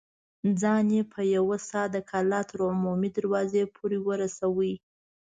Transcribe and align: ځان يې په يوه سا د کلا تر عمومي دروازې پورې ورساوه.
ځان 0.61 0.85
يې 0.95 1.01
په 1.13 1.21
يوه 1.35 1.57
سا 1.69 1.81
د 1.93 1.97
کلا 2.09 2.41
تر 2.49 2.59
عمومي 2.69 3.09
دروازې 3.17 3.63
پورې 3.75 3.97
ورساوه. 4.07 4.71